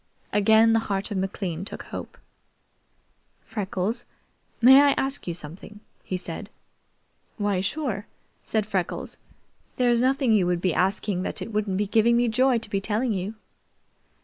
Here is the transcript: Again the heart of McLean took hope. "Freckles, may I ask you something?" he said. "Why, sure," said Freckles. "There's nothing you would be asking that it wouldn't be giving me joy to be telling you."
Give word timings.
Again 0.33 0.73
the 0.73 0.79
heart 0.89 1.11
of 1.11 1.17
McLean 1.19 1.63
took 1.63 1.83
hope. 1.83 2.17
"Freckles, 3.45 4.05
may 4.59 4.81
I 4.81 4.93
ask 4.97 5.27
you 5.27 5.35
something?" 5.35 5.79
he 6.03 6.17
said. 6.17 6.49
"Why, 7.37 7.61
sure," 7.61 8.07
said 8.43 8.65
Freckles. 8.65 9.19
"There's 9.75 10.01
nothing 10.01 10.31
you 10.33 10.47
would 10.47 10.59
be 10.59 10.73
asking 10.73 11.21
that 11.21 11.39
it 11.39 11.53
wouldn't 11.53 11.77
be 11.77 11.85
giving 11.85 12.17
me 12.17 12.29
joy 12.29 12.57
to 12.57 12.69
be 12.71 12.81
telling 12.81 13.13
you." 13.13 13.35